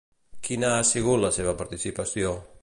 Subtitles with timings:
[0.47, 2.35] Quina ha sigut la seva participació?